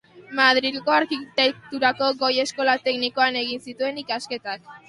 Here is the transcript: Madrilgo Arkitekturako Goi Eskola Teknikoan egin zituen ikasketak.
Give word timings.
Madrilgo 0.37 0.93
Arkitekturako 0.95 2.09
Goi 2.23 2.31
Eskola 2.47 2.77
Teknikoan 2.89 3.41
egin 3.45 3.63
zituen 3.69 4.05
ikasketak. 4.07 4.69